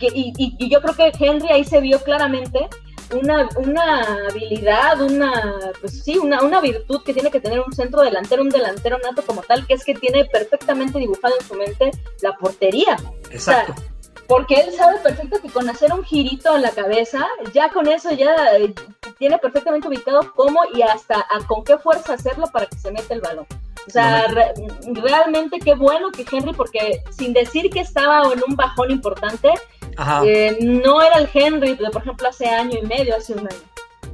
y, 0.00 0.68
yo 0.70 0.80
creo 0.82 0.94
que 0.94 1.12
Henry 1.18 1.48
ahí 1.48 1.64
se 1.64 1.80
vio 1.80 1.98
claramente 1.98 2.68
una, 3.12 3.48
una 3.56 4.28
habilidad, 4.30 5.00
una, 5.00 5.72
pues 5.80 6.04
sí, 6.04 6.16
una, 6.16 6.44
una 6.44 6.60
virtud 6.60 7.02
que 7.02 7.12
tiene 7.12 7.32
que 7.32 7.40
tener 7.40 7.58
un 7.58 7.72
centro 7.72 8.02
delantero, 8.02 8.42
un 8.42 8.50
delantero 8.50 8.98
nato 8.98 9.22
como 9.22 9.42
tal, 9.42 9.66
que 9.66 9.74
es 9.74 9.84
que 9.84 9.96
tiene 9.96 10.26
perfectamente 10.26 11.00
dibujado 11.00 11.34
en 11.40 11.44
su 11.44 11.54
mente 11.54 11.90
la 12.22 12.36
portería. 12.36 12.96
Exacto 13.32 13.74
porque 14.28 14.54
él 14.56 14.72
sabe 14.74 14.98
perfecto 15.00 15.40
que 15.40 15.48
con 15.48 15.68
hacer 15.68 15.92
un 15.92 16.04
girito 16.04 16.54
en 16.56 16.62
la 16.62 16.70
cabeza, 16.70 17.26
ya 17.52 17.70
con 17.70 17.86
eso 17.86 18.10
ya 18.12 18.34
eh, 18.58 18.74
tiene 19.18 19.38
perfectamente 19.38 19.88
ubicado 19.88 20.32
cómo 20.34 20.60
y 20.74 20.82
hasta 20.82 21.26
con 21.46 21.64
qué 21.64 21.78
fuerza 21.78 22.14
hacerlo 22.14 22.46
para 22.52 22.66
que 22.66 22.76
se 22.76 22.90
meta 22.90 23.14
el 23.14 23.20
balón. 23.20 23.46
O 23.86 23.90
sea, 23.90 24.26
realmente 24.94 25.60
qué 25.60 25.74
bueno 25.74 26.10
que 26.10 26.26
Henry, 26.30 26.52
porque 26.52 27.02
sin 27.10 27.32
decir 27.32 27.70
que 27.70 27.80
estaba 27.80 28.22
en 28.32 28.42
un 28.46 28.56
bajón 28.56 28.90
importante, 28.90 29.48
eh, 30.24 30.58
no 30.60 31.00
era 31.02 31.18
el 31.18 31.28
Henry 31.32 31.74
de, 31.74 31.90
por 31.90 32.02
ejemplo, 32.02 32.28
hace 32.28 32.46
año 32.46 32.78
y 32.82 32.86
medio, 32.86 33.16
hace 33.16 33.34
un 33.34 33.40
año. 33.40 33.62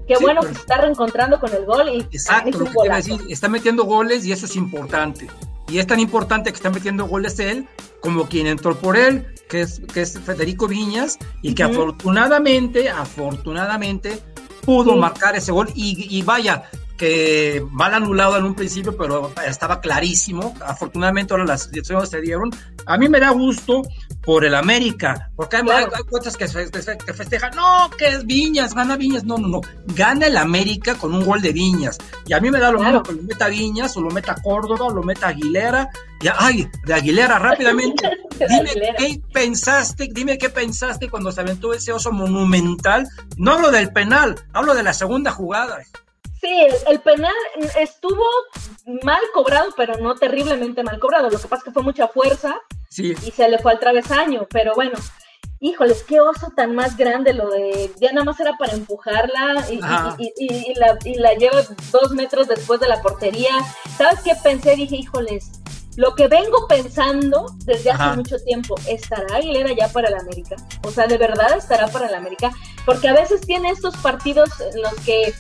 Qué 0.07 0.17
bueno 0.21 0.43
que 0.43 0.49
se 0.49 0.61
está 0.61 0.79
reencontrando 0.79 1.41
con 1.41 1.55
el 1.55 1.65
gol. 1.65 1.89
Y 1.89 2.01
Exacto, 2.15 2.59
lo 2.59 2.67
que 2.67 2.89
decir, 2.91 3.21
está 3.31 3.49
metiendo 3.49 3.85
goles 3.85 4.27
y 4.27 4.33
eso 4.33 4.45
es 4.45 4.57
importante. 4.57 5.29
Y 5.73 5.79
es 5.79 5.87
tan 5.87 6.01
importante 6.01 6.51
que 6.51 6.57
está 6.57 6.69
metiendo 6.69 7.07
goles 7.07 7.39
él 7.39 7.67
como 8.01 8.29
quien 8.29 8.47
entró 8.47 8.77
por 8.77 8.95
él, 8.95 9.25
que 9.49 9.63
es, 9.63 9.81
que 9.95 10.03
es 10.03 10.21
Federico 10.21 10.69
Viñas, 10.69 11.19
y 11.41 11.55
que 11.55 11.63
afortunadamente, 11.63 12.91
afortunadamente, 12.91 14.19
pudo 14.67 14.97
marcar 14.97 15.35
ese 15.35 15.51
gol. 15.51 15.71
Y, 15.75 16.21
vaya, 16.25 16.65
que 16.97 17.65
mal 17.71 17.95
anulado 17.95 18.37
en 18.37 18.45
un 18.45 18.55
principio, 18.55 18.97
pero 18.97 19.33
estaba 19.47 19.81
clarísimo. 19.81 20.55
Afortunadamente 20.65 21.33
ahora 21.33 21.45
las 21.45 21.71
decisiones 21.71 22.11
se 22.11 22.21
dieron. 22.21 22.51
A 22.87 22.99
mí 22.99 23.09
me 23.09 23.21
da 23.21 23.31
gusto 23.31 23.83
por 24.23 24.45
el 24.45 24.55
América, 24.55 25.31
porque 25.35 25.57
hay, 25.57 25.63
hay, 25.69 26.03
cuentas 26.09 26.37
que, 26.37 26.47
festejan, 26.47 27.53
no, 27.57 27.91
que 27.99 28.07
es 28.07 28.25
Viñas, 28.25 28.75
gana 28.75 28.97
Viñas, 28.97 29.25
no, 29.25 29.37
no, 29.37 29.49
no, 29.49 29.61
gana 29.87 30.27
el 30.27 30.37
América 30.37 30.95
con 30.95 31.15
un 31.15 31.25
gol 31.25 31.43
de 31.43 31.53
Viñas. 31.53 31.99
Y 32.27 32.33
a 32.33 32.41
mí 32.41 32.51
me 32.51 32.61
da 32.61 32.71
lo 32.71 32.81
mismo 32.81 33.03
que 33.03 33.13
lo 33.13 33.23
meta 33.23 33.49
Viñas, 33.49 33.97
o 33.97 34.01
lo 34.01 34.11
meta 34.11 34.37
Córdoba, 34.43 34.87
o 34.87 34.95
lo 34.95 35.03
meta 35.03 35.29
Aguilera. 35.29 35.91
Y, 36.21 36.29
ay, 36.37 36.69
de 36.85 36.95
Aguilera, 36.95 37.39
rápidamente. 37.39 38.09
dime 38.49 38.71
qué 38.97 39.21
pensaste, 39.33 40.09
dime 40.13 40.39
qué 40.39 40.49
pensaste 40.49 41.09
cuando 41.09 41.33
se 41.33 41.41
aventó 41.41 41.73
ese 41.73 41.93
oso 41.93 42.13
monumental. 42.13 43.09
No 43.37 43.53
hablo 43.53 43.71
del 43.71 43.93
penal, 43.93 44.37
hablo 44.53 44.75
de 44.75 44.83
la 44.83 44.93
segunda 44.93 45.33
jugada. 45.33 45.79
Sí, 46.43 46.67
el, 46.89 47.01
penal 47.01 47.33
estuvo 47.79 48.25
mal 49.05 49.21
cobrado, 49.33 49.71
pero 49.77 49.97
no 49.99 50.17
terriblemente 50.17 50.83
mal 50.83 50.99
cobrado. 50.99 51.31
Lo 51.31 51.39
que 51.39 51.47
pasa 51.47 51.59
es 51.59 51.65
que 51.65 51.71
fue 51.71 51.85
mucha 51.85 52.09
fuerza 52.09 52.61
y 52.99 53.15
se 53.15 53.49
le 53.49 53.59
fue 53.59 53.71
al 53.71 53.79
travesaño. 53.79 54.49
Pero 54.51 54.75
bueno, 54.75 54.99
híjoles, 55.61 56.03
qué 56.03 56.21
oso 56.21 56.53
tan 56.57 56.75
más 56.75 56.97
grande 56.97 57.33
lo 57.33 57.49
de. 57.49 57.93
Ya 58.01 58.11
nada 58.11 58.25
más 58.25 58.41
era 58.41 58.57
para 58.59 58.73
empujarla 58.73 59.71
y, 59.71 59.77
la, 60.75 60.99
y 61.05 61.15
la 61.15 61.35
lleva 61.35 61.63
dos 61.93 62.11
metros 62.11 62.49
después 62.49 62.81
de 62.81 62.89
la 62.89 63.01
portería. 63.01 63.53
¿Sabes 63.97 64.19
qué 64.25 64.33
pensé? 64.43 64.75
Dije, 64.75 64.97
híjoles, 64.97 65.63
lo 65.97 66.17
que 66.17 66.27
vengo 66.27 66.67
pensando 66.67 67.55
desde 67.67 67.93
hace 67.93 68.17
mucho 68.17 68.37
tiempo, 68.39 68.75
¿estará 68.89 69.37
Aguilera 69.37 69.73
ya 69.79 69.87
para 69.93 70.09
el 70.09 70.15
América? 70.15 70.57
O 70.83 70.91
sea, 70.91 71.07
¿de 71.07 71.19
verdad 71.19 71.57
estará 71.57 71.87
para 71.87 72.09
el 72.09 72.15
América? 72.15 72.51
Porque 72.85 73.09
a 73.09 73.15
veces 73.15 73.43
tiene 73.43 73.71
estos 73.71 73.97
partidos 73.99 74.51
en 74.61 74.83
los 74.83 74.95
que 75.05 75.33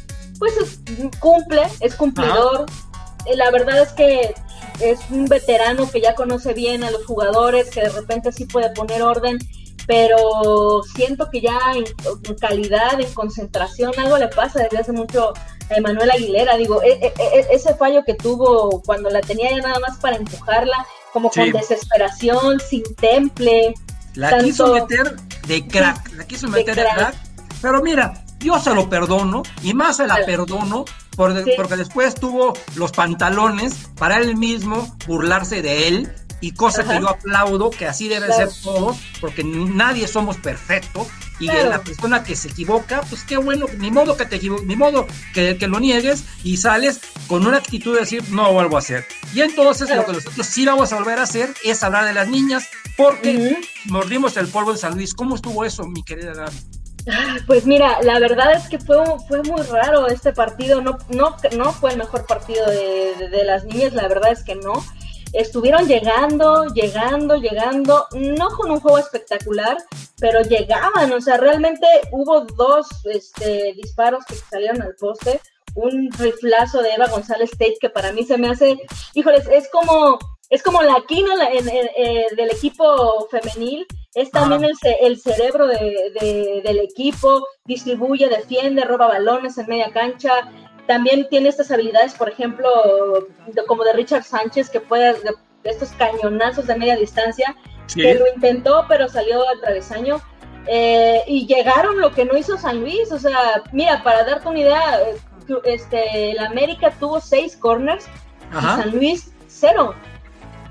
pues 0.43 0.81
cumple, 1.21 1.63
es 1.81 1.95
cumplidor. 1.95 2.67
Eh, 3.27 3.37
la 3.37 3.51
verdad 3.51 3.83
es 3.83 3.93
que 3.93 4.35
es 4.81 4.99
un 5.11 5.27
veterano 5.27 5.89
que 5.91 6.01
ya 6.01 6.15
conoce 6.15 6.55
bien 6.55 6.83
a 6.83 6.91
los 6.91 7.05
jugadores, 7.07 7.71
que 7.71 7.83
de 7.83 7.91
repente 7.91 8.33
sí 8.33 8.47
puede 8.47 8.71
poner 8.71 9.03
orden, 9.03 9.39
pero 9.87 10.83
siento 10.97 11.29
que 11.31 11.41
ya 11.41 11.59
en, 11.75 12.35
calidad, 12.37 13.01
en 13.01 13.13
concentración, 13.13 13.93
algo 13.99 14.19
le 14.19 14.29
pasa 14.29 14.61
desde 14.61 14.79
hace 14.79 14.93
mucho 14.93 15.33
a 15.71 15.75
Emanuel 15.75 16.11
Aguilera. 16.11 16.57
Digo, 16.57 16.83
e, 16.83 16.93
e, 16.93 17.13
e, 17.17 17.47
ese 17.53 17.75
fallo 17.75 18.05
que 18.05 18.15
tuvo 18.15 18.83
cuando 18.83 19.11
la 19.11 19.21
tenía 19.21 19.51
ya 19.51 19.59
nada 19.59 19.79
más 19.79 19.99
para 19.99 20.17
empujarla, 20.17 20.87
como 21.13 21.31
con 21.31 21.51
desesperación, 21.53 22.59
sin 22.59 22.83
temple. 22.97 23.75
La 24.15 24.39
quiso 24.39 24.75
meter 24.75 25.17
de 25.47 25.67
crack, 25.67 26.13
la 26.15 26.25
quiso 26.25 26.49
meter 26.49 26.75
de 26.75 26.83
crack. 26.83 27.15
Pero 27.61 27.81
mira, 27.81 28.22
yo 28.43 28.59
se 28.61 28.75
lo 28.75 28.89
perdono 28.89 29.43
y 29.63 29.75
más 29.75 29.99
se 29.99 30.07
la 30.07 30.25
perdono 30.25 30.85
porque 31.17 31.77
después 31.77 32.15
tuvo 32.15 32.55
los 32.77 32.93
pantalones 32.93 33.75
para 33.99 34.19
él 34.19 34.37
mismo 34.37 34.97
burlarse 35.07 35.63
de 35.63 35.89
él 35.89 36.13
y 36.41 36.53
cosa 36.53 36.83
que 36.83 37.01
yo 37.01 37.09
aplaudo, 37.09 37.71
que 37.71 37.87
así 37.87 38.09
debe 38.09 38.33
ser 38.33 38.49
todo, 38.65 38.97
porque 39.21 39.45
nadie 39.45 40.09
somos 40.09 40.37
perfectos 40.39 41.07
y 41.39 41.47
la 41.47 41.83
persona 41.83 42.23
que 42.25 42.37
se 42.37 42.49
equivoca, 42.49 43.03
pues 43.09 43.25
qué 43.25 43.37
bueno, 43.37 43.67
ni 43.79 43.91
modo 43.91 44.17
que 44.17 44.27
te 44.27 44.41
ni 44.41 44.77
modo 44.77 45.07
que, 45.35 45.57
que, 45.57 45.69
lo 45.69 45.81
niegues 45.81 46.25
y 46.45 46.57
sales 46.57 47.01
con 47.27 47.47
una 47.47 47.59
actitud 47.59 47.95
de 47.95 48.01
decir 48.01 48.25
no 48.31 48.53
vuelvo 48.53 48.77
a 48.77 48.81
hacer. 48.81 49.07
Y 49.35 49.41
entonces 49.41 49.89
lo 49.95 50.05
que 50.05 50.13
nosotros 50.13 50.47
sí 50.47 50.67
vamos 50.67 50.93
a 50.93 50.97
volver 50.97 51.19
a 51.19 51.23
hacer 51.23 51.55
es 51.65 51.83
hablar 51.83 52.05
de 52.05 52.13
las 52.13 52.29
niñas, 52.29 52.69
porque 52.97 53.59
mordimos 53.87 54.37
el 54.37 54.49
polvo 54.49 54.73
en 54.73 54.79
San 54.79 54.95
Luis. 54.95 55.15
¿Cómo 55.15 55.37
estuvo 55.37 55.65
eso, 55.65 55.85
mi 55.85 56.03
querida 56.03 56.35
Gaby? 56.35 56.57
Pues 57.47 57.67
mira, 57.67 58.01
la 58.03 58.19
verdad 58.19 58.53
es 58.53 58.69
que 58.69 58.79
fue, 58.79 58.97
fue 59.27 59.43
muy 59.43 59.63
raro 59.63 60.07
este 60.07 60.33
partido, 60.33 60.81
no, 60.81 60.99
no, 61.09 61.37
no 61.57 61.73
fue 61.73 61.91
el 61.93 61.99
mejor 61.99 62.27
partido 62.27 62.65
de, 62.67 63.43
las 63.45 63.65
niñas, 63.65 63.93
la 63.93 64.09
verdad 64.09 64.33
es 64.33 64.45
que 64.45 64.55
no. 64.55 64.73
Estuvieron 65.33 65.89
llegando, 65.89 66.67
llegando, 66.67 67.37
llegando, 67.37 68.07
no 68.13 68.51
con 68.51 68.71
un 68.71 68.81
juego 68.81 68.99
espectacular, 68.99 69.79
pero 70.21 70.43
llegaban, 70.43 71.13
o 71.13 71.21
sea, 71.21 71.39
realmente 71.39 71.87
hubo 72.13 72.43
dos 72.43 72.87
este, 73.07 73.73
disparos 73.75 74.25
que 74.27 74.35
salieron 74.35 74.83
al 74.83 74.95
poste, 74.95 75.41
un 75.75 76.11
riflazo 76.13 76.83
de 76.83 76.91
Eva 76.91 77.09
González 77.09 77.51
Tate 77.53 77.79
que 77.81 77.89
para 77.89 78.13
mí 78.13 78.25
se 78.25 78.37
me 78.37 78.51
hace, 78.51 78.77
híjoles, 79.15 79.49
es 79.49 79.71
como, 79.71 80.19
es 80.51 80.63
como 80.63 80.83
la 80.83 81.03
quina 81.09 81.35
del 82.37 82.51
equipo 82.51 83.27
femenil, 83.31 83.87
es 84.15 84.31
también 84.31 84.65
el, 85.01 85.19
cerebro 85.19 85.67
del 85.67 86.81
equipo, 86.81 87.47
distribuye, 87.65 88.29
defiende, 88.29 88.85
roba 88.85 89.09
balones 89.09 89.57
en 89.57 89.67
media 89.67 89.91
cancha. 89.93 90.51
También 90.87 91.27
tiene 91.31 91.49
estas 91.49 91.71
habilidades, 91.71 92.15
por 92.15 92.29
ejemplo, 92.29 92.69
como 93.67 93.85
de 93.85 93.95
Richard 93.95 94.25
Sánchez, 94.25 94.69
que 94.69 94.81
puede, 94.81 95.15
de, 95.15 95.33
estos 95.65 95.91
cañonazos 95.93 96.67
de 96.67 96.77
media 96.77 96.97
distancia, 96.97 97.57
que 97.95 98.15
lo 98.15 98.27
intentó, 98.35 98.85
pero 98.87 99.09
salió 99.09 99.49
al 99.49 99.61
travesaño. 99.61 100.21
Eh, 100.67 101.23
y 101.27 101.47
llegaron 101.47 102.01
lo 102.01 102.13
que 102.13 102.25
no 102.25 102.37
hizo 102.37 102.59
San 102.59 102.81
Luis. 102.81 103.11
O 103.13 103.19
sea, 103.19 103.63
mira, 103.73 104.03
para 104.03 104.25
darte 104.25 104.49
una 104.49 104.61
idea, 104.61 105.01
este, 105.65 106.33
el 106.33 106.39
América 106.39 106.93
tuvo 107.01 107.21
seis 107.21 107.57
corners 107.57 108.07
y 108.51 108.61
San 108.61 108.91
Luis 108.91 109.33
cero. 109.49 109.95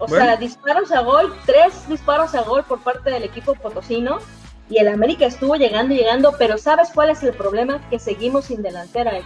O 0.01 0.07
sea, 0.07 0.35
disparos 0.35 0.91
a 0.91 1.01
gol, 1.01 1.31
tres 1.45 1.87
disparos 1.87 2.33
a 2.33 2.41
gol 2.41 2.63
por 2.63 2.81
parte 2.81 3.11
del 3.11 3.23
equipo 3.23 3.53
potosino. 3.53 4.17
Y 4.67 4.79
el 4.79 4.87
América 4.87 5.27
estuvo 5.27 5.55
llegando 5.55 5.93
y 5.93 5.97
llegando, 5.97 6.33
pero 6.39 6.57
¿sabes 6.57 6.89
cuál 6.93 7.11
es 7.11 7.21
el 7.21 7.33
problema? 7.33 7.79
Que 7.89 7.99
seguimos 7.99 8.45
sin 8.45 8.63
delantera. 8.63 9.19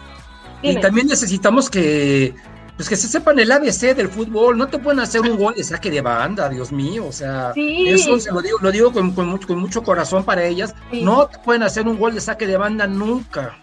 Y 0.62 0.76
también 0.82 1.08
necesitamos 1.08 1.70
que, 1.70 2.36
pues 2.76 2.90
que 2.90 2.98
se 2.98 3.08
sepan 3.08 3.40
el 3.40 3.52
ABC 3.52 3.96
del 3.96 4.10
fútbol. 4.10 4.58
No 4.58 4.68
te 4.68 4.78
pueden 4.78 5.00
hacer 5.00 5.22
un 5.22 5.38
gol 5.38 5.54
de 5.56 5.64
saque 5.64 5.90
de 5.90 6.02
banda, 6.02 6.50
Dios 6.50 6.74
mío. 6.74 7.06
O 7.06 7.12
sea, 7.14 7.54
eso 7.56 8.20
se 8.20 8.32
lo 8.34 8.42
digo, 8.42 8.58
lo 8.60 8.72
digo 8.72 8.92
con, 8.92 9.14
mucho, 9.58 9.82
corazón 9.82 10.26
para 10.26 10.44
ellas. 10.44 10.76
No 10.92 11.28
te 11.28 11.38
pueden 11.40 11.64
hacer 11.64 11.88
un 11.88 11.98
gol 11.98 12.16
de 12.16 12.22
saque 12.22 12.48
de 12.48 12.58
banda 12.58 12.86
nunca. 12.86 13.58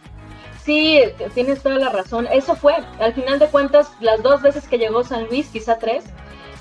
Sí, 0.64 0.98
tienes 1.34 1.62
toda 1.62 1.76
la 1.76 1.90
razón. 1.90 2.26
Eso 2.32 2.54
fue. 2.54 2.74
Al 3.00 3.12
final 3.12 3.38
de 3.38 3.48
cuentas, 3.48 3.90
las 4.00 4.22
dos 4.22 4.40
veces 4.40 4.66
que 4.66 4.78
llegó 4.78 5.04
San 5.04 5.26
Luis, 5.26 5.48
quizá 5.48 5.78
tres, 5.78 6.04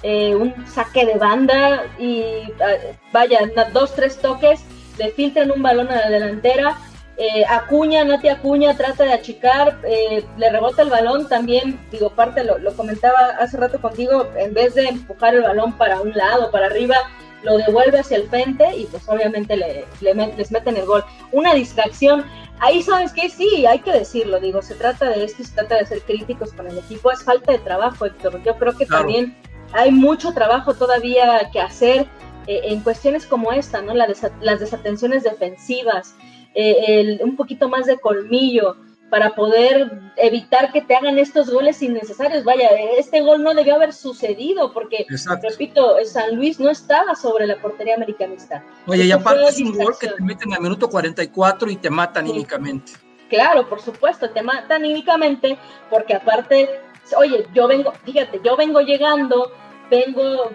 eh, 0.03 0.35
un 0.35 0.53
saque 0.67 1.05
de 1.05 1.15
banda 1.15 1.83
y 1.99 2.43
ah, 2.59 2.95
vaya, 3.11 3.39
dos, 3.73 3.93
tres 3.93 4.17
toques, 4.17 4.61
le 4.97 5.11
filtran 5.11 5.51
un 5.51 5.61
balón 5.61 5.89
a 5.89 5.95
la 5.95 6.09
delantera. 6.09 6.77
Eh, 7.17 7.45
Acuña, 7.47 8.03
Nati 8.03 8.29
Acuña 8.29 8.75
trata 8.75 9.03
de 9.03 9.13
achicar, 9.13 9.79
eh, 9.83 10.25
le 10.37 10.49
rebota 10.49 10.81
el 10.81 10.89
balón 10.89 11.29
también, 11.29 11.79
digo, 11.91 12.09
parte 12.09 12.43
lo, 12.43 12.57
comentaba 12.75 13.35
hace 13.39 13.57
rato 13.57 13.79
contigo, 13.79 14.27
en 14.37 14.55
vez 14.55 14.73
de 14.73 14.87
empujar 14.87 15.35
el 15.35 15.43
balón 15.43 15.77
para 15.77 16.01
un 16.01 16.13
lado, 16.13 16.49
para 16.49 16.65
arriba, 16.65 16.95
lo 17.43 17.57
devuelve 17.57 17.99
hacia 17.99 18.17
el 18.17 18.29
frente 18.29 18.75
y 18.75 18.85
pues 18.85 19.07
obviamente 19.07 19.55
le, 19.55 19.85
les 19.99 20.51
meten 20.51 20.77
el 20.77 20.85
gol. 20.85 21.03
Una 21.31 21.53
distracción, 21.53 22.25
ahí 22.59 22.81
sabes 22.81 23.13
que 23.13 23.29
sí, 23.29 23.67
hay 23.67 23.79
que 23.79 23.91
decirlo, 23.91 24.39
digo, 24.39 24.63
se 24.63 24.73
trata 24.73 25.09
de 25.09 25.23
esto, 25.25 25.43
se 25.43 25.53
trata 25.53 25.75
de 25.75 25.85
ser 25.85 26.01
críticos 26.01 26.53
con 26.53 26.67
el 26.67 26.77
equipo, 26.79 27.11
es 27.11 27.23
falta 27.23 27.51
de 27.51 27.59
trabajo, 27.59 28.05
Héctor, 28.05 28.41
yo 28.43 28.55
creo 28.57 28.75
que 28.75 28.87
también 28.87 29.35
hay 29.73 29.91
mucho 29.91 30.33
trabajo 30.33 30.73
todavía 30.73 31.49
que 31.51 31.59
hacer 31.59 32.07
eh, 32.47 32.61
en 32.65 32.81
cuestiones 32.81 33.25
como 33.25 33.51
esta, 33.51 33.81
¿no? 33.81 33.93
las 33.93 34.59
desatenciones 34.59 35.23
defensivas, 35.23 36.15
eh, 36.53 37.19
un 37.23 37.35
poquito 37.35 37.69
más 37.69 37.85
de 37.85 37.97
colmillo 37.99 38.75
para 39.11 39.35
poder 39.35 39.91
evitar 40.15 40.71
que 40.71 40.81
te 40.81 40.95
hagan 40.95 41.19
estos 41.19 41.51
goles 41.51 41.81
innecesarios. 41.81 42.45
Vaya, 42.45 42.69
este 42.97 43.19
gol 43.19 43.43
no 43.43 43.53
debió 43.53 43.75
haber 43.75 43.91
sucedido 43.91 44.71
porque, 44.71 45.05
repito, 45.43 45.97
San 46.05 46.37
Luis 46.37 46.61
no 46.61 46.69
estaba 46.69 47.13
sobre 47.13 47.45
la 47.45 47.61
portería 47.61 47.95
americanista. 47.95 48.63
Oye, 48.87 49.03
y 49.03 49.11
aparte 49.11 49.43
es 49.49 49.59
un 49.59 49.77
gol 49.77 49.95
que 49.99 50.07
te 50.07 50.23
meten 50.23 50.53
al 50.53 50.61
minuto 50.61 50.89
44 50.89 51.69
y 51.69 51.75
te 51.75 51.89
matan 51.89 52.23
anímicamente. 52.23 52.93
Claro, 53.29 53.67
por 53.67 53.81
supuesto, 53.81 54.29
te 54.29 54.41
matan 54.41 54.83
anímicamente 54.83 55.57
porque 55.89 56.13
aparte, 56.13 56.69
oye, 57.17 57.47
yo 57.53 57.67
vengo, 57.67 57.93
fíjate, 58.03 58.39
yo 58.43 58.55
vengo 58.55 58.81
llegando 58.81 59.51
vengo, 59.91 60.51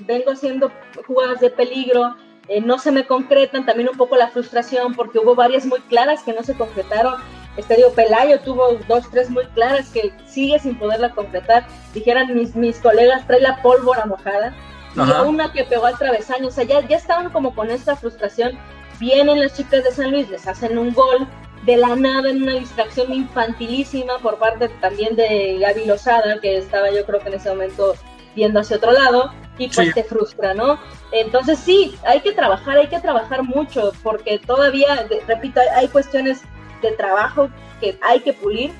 vengo 0.00 0.32
haciendo 0.32 0.70
jugadas 1.06 1.40
de 1.40 1.48
peligro, 1.48 2.16
eh, 2.48 2.60
no 2.60 2.78
se 2.78 2.90
me 2.90 3.06
concretan, 3.06 3.64
también 3.64 3.88
un 3.88 3.96
poco 3.96 4.16
la 4.16 4.28
frustración 4.28 4.94
porque 4.94 5.20
hubo 5.20 5.34
varias 5.36 5.64
muy 5.64 5.80
claras 5.82 6.22
que 6.24 6.32
no 6.32 6.42
se 6.42 6.54
concretaron. 6.54 7.14
Este 7.56 7.76
digo, 7.76 7.92
Pelayo 7.92 8.40
tuvo 8.40 8.74
dos, 8.88 9.08
tres 9.10 9.30
muy 9.30 9.44
claras 9.54 9.90
que 9.90 10.12
sigue 10.26 10.58
sin 10.58 10.76
poderla 10.76 11.10
concretar. 11.10 11.66
Dijeran 11.94 12.34
mis, 12.34 12.54
mis 12.56 12.78
colegas, 12.78 13.26
trae 13.26 13.40
la 13.40 13.62
pólvora 13.62 14.04
mojada. 14.06 14.54
Y 14.96 15.28
una 15.28 15.52
que 15.52 15.64
pegó 15.64 15.86
al 15.86 15.96
travesaño, 15.96 16.48
o 16.48 16.50
sea, 16.50 16.64
ya, 16.64 16.80
ya 16.80 16.96
estaban 16.96 17.30
como 17.30 17.54
con 17.54 17.70
esta 17.70 17.94
frustración. 17.94 18.58
Vienen 18.98 19.40
las 19.40 19.56
chicas 19.56 19.84
de 19.84 19.92
San 19.92 20.10
Luis, 20.10 20.28
les 20.28 20.46
hacen 20.48 20.76
un 20.76 20.92
gol 20.92 21.28
de 21.64 21.76
la 21.76 21.94
nada 21.96 22.30
en 22.30 22.42
una 22.42 22.54
distracción 22.54 23.12
infantilísima 23.12 24.18
por 24.18 24.38
parte 24.38 24.68
también 24.80 25.16
de 25.16 25.58
Gaby 25.60 25.84
Lozada, 25.84 26.40
que 26.40 26.56
estaba 26.56 26.90
yo 26.90 27.04
creo 27.04 27.20
que 27.20 27.28
en 27.28 27.34
ese 27.34 27.50
momento 27.50 27.94
viendo 28.34 28.60
hacia 28.60 28.76
otro 28.76 28.92
lado 28.92 29.32
y 29.58 29.68
pues 29.68 29.92
te 29.92 30.04
frustra, 30.04 30.54
¿no? 30.54 30.78
Entonces 31.12 31.58
sí, 31.58 31.94
hay 32.06 32.20
que 32.20 32.32
trabajar, 32.32 32.78
hay 32.78 32.86
que 32.86 33.00
trabajar 33.00 33.42
mucho 33.42 33.92
porque 34.02 34.38
todavía, 34.38 35.06
repito, 35.26 35.60
hay 35.74 35.88
cuestiones 35.88 36.42
de 36.80 36.92
trabajo 36.92 37.50
que 37.80 37.98
hay 38.00 38.20
que 38.20 38.32
pulir, 38.32 38.72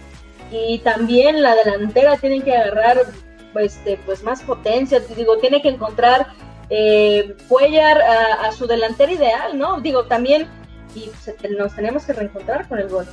y 0.51 0.79
también 0.79 1.43
la 1.43 1.55
delantera 1.55 2.17
tiene 2.17 2.43
que 2.43 2.57
agarrar 2.57 3.07
pues, 3.53 3.81
pues 4.05 4.23
más 4.23 4.43
potencia, 4.43 5.01
digo, 5.01 5.39
tiene 5.39 5.63
que 5.63 5.69
encontrar 5.69 6.29
eh, 6.73 7.37
Cuellar 7.49 8.01
a, 8.01 8.53
su 8.53 8.67
delantera 8.67 9.11
ideal, 9.11 9.59
¿no? 9.59 9.81
Digo, 9.81 10.05
también 10.05 10.49
y 10.95 11.11
nos 11.57 11.75
tenemos 11.75 12.05
que 12.05 12.13
reencontrar 12.13 12.69
con 12.69 12.79
el 12.79 12.89
gol. 12.89 13.07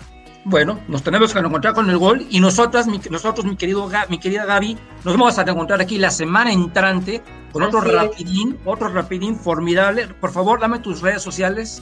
Bueno, 0.43 0.79
nos 0.87 1.03
tenemos 1.03 1.33
que 1.33 1.39
reencontrar 1.39 1.73
con 1.73 1.89
el 1.89 1.97
gol 1.97 2.25
y 2.29 2.39
nosotras, 2.39 2.87
mi, 2.87 3.01
nosotros, 3.09 3.45
mi, 3.45 3.57
querido, 3.57 3.89
mi 4.07 4.17
querida 4.17 4.45
Gaby, 4.45 4.77
nos 5.03 5.17
vamos 5.17 5.37
a 5.37 5.43
reencontrar 5.43 5.81
aquí 5.81 5.97
la 5.97 6.09
semana 6.09 6.53
entrante 6.53 7.21
con 7.51 7.63
otro 7.63 7.81
rapidín, 7.81 8.57
otro 8.65 8.87
rapidín 8.89 9.35
formidable. 9.35 10.07
Por 10.07 10.31
favor, 10.31 10.59
dame 10.59 10.79
tus 10.79 11.01
redes 11.01 11.21
sociales. 11.21 11.81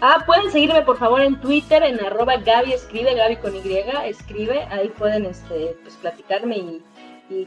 Ah, 0.00 0.22
pueden 0.26 0.50
seguirme 0.50 0.82
por 0.82 0.98
favor 0.98 1.22
en 1.22 1.40
Twitter 1.40 1.82
en 1.82 1.98
arroba 2.04 2.36
Gaby 2.36 2.72
escribe, 2.72 3.14
Gaby 3.14 3.36
con 3.36 3.56
Y, 3.56 3.62
escribe, 4.04 4.66
ahí 4.70 4.88
pueden 4.90 5.24
este, 5.24 5.76
pues, 5.82 5.94
platicarme 5.96 6.56
y, 6.56 6.82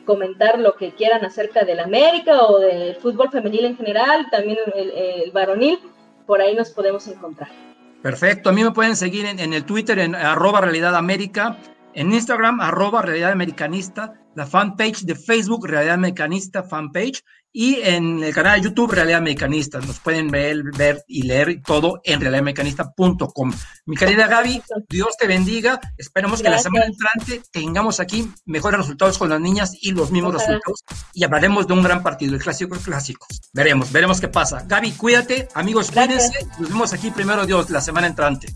comentar 0.05 0.59
lo 0.59 0.75
que 0.75 0.91
quieran 0.91 1.23
acerca 1.23 1.63
del 1.63 1.79
América 1.79 2.43
o 2.43 2.59
del 2.59 2.95
fútbol 2.97 3.29
femenil 3.31 3.63
en 3.63 3.77
general, 3.77 4.27
también 4.29 4.57
el, 4.75 5.31
varonil, 5.31 5.79
por 6.25 6.41
ahí 6.41 6.53
nos 6.53 6.69
podemos 6.71 7.07
encontrar. 7.07 7.49
Perfecto, 8.01 8.49
a 8.49 8.53
mí 8.53 8.63
me 8.63 8.71
pueden 8.71 8.95
seguir 8.95 9.25
en, 9.25 9.39
en 9.39 9.53
el 9.53 9.65
Twitter 9.65 9.99
en 9.99 10.15
arroba 10.15 10.61
Realidad 10.61 10.95
América, 10.95 11.57
en 11.93 12.13
Instagram 12.13 12.61
arroba 12.61 13.01
Realidad 13.01 13.31
Americanista, 13.31 14.13
la 14.35 14.45
fanpage 14.45 15.01
de 15.01 15.15
Facebook 15.15 15.67
Realidad 15.67 15.95
Americanista 15.95 16.63
fanpage 16.63 17.23
y 17.51 17.79
en 17.81 18.23
el 18.23 18.33
canal 18.33 18.61
de 18.61 18.67
YouTube 18.67 18.91
Realidad 18.91 19.21
Mecanista. 19.21 19.79
Nos 19.79 19.99
pueden 19.99 20.29
ver, 20.29 20.61
ver 20.77 21.03
y 21.07 21.23
leer 21.23 21.61
todo 21.65 21.99
en 22.03 22.21
realidadmecanista.com. 22.21 23.53
Mi 23.85 23.95
querida 23.95 24.27
Gaby, 24.27 24.61
Dios 24.87 25.17
te 25.17 25.27
bendiga. 25.27 25.79
Esperemos 25.97 26.41
que 26.41 26.49
la 26.49 26.59
semana 26.59 26.85
entrante 26.85 27.41
tengamos 27.51 27.99
aquí 27.99 28.31
mejores 28.45 28.79
resultados 28.79 29.17
con 29.17 29.29
las 29.29 29.41
niñas 29.41 29.73
y 29.81 29.91
los 29.91 30.11
mismos 30.11 30.33
resultados. 30.33 30.83
Y 31.13 31.23
hablaremos 31.23 31.67
de 31.67 31.73
un 31.73 31.83
gran 31.83 32.03
partido, 32.03 32.35
el 32.35 32.41
clásico 32.41 32.75
de 32.75 32.81
clásicos. 32.81 33.27
Veremos, 33.53 33.91
veremos 33.91 34.21
qué 34.21 34.27
pasa. 34.27 34.63
Gaby, 34.67 34.91
cuídate. 34.91 35.47
Amigos, 35.55 35.91
cuídense. 35.91 36.47
Nos 36.59 36.69
vemos 36.69 36.93
aquí 36.93 37.09
primero 37.11 37.45
Dios 37.45 37.69
la 37.69 37.81
semana 37.81 38.07
entrante. 38.07 38.55